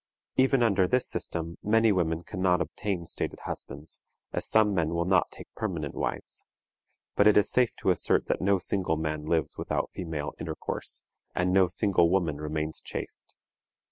Even 0.35 0.63
under 0.63 0.87
this 0.87 1.07
system 1.07 1.59
many 1.61 1.91
women 1.91 2.23
can 2.23 2.41
not 2.41 2.59
obtain 2.59 3.05
stated 3.05 3.41
husbands, 3.41 4.01
as 4.33 4.49
some 4.49 4.73
men 4.73 4.95
will 4.95 5.05
not 5.05 5.29
take 5.29 5.47
permanent 5.55 5.93
wives; 5.93 6.47
but 7.15 7.27
it 7.27 7.37
is 7.37 7.51
safe 7.51 7.75
to 7.75 7.91
assert 7.91 8.25
that 8.25 8.41
no 8.41 8.57
single 8.57 8.97
man 8.97 9.25
lives 9.25 9.59
without 9.59 9.91
female 9.93 10.31
intercourse, 10.39 11.03
and 11.35 11.51
no 11.53 11.67
single 11.67 12.09
woman 12.09 12.37
remains 12.37 12.81
chaste. 12.81 13.37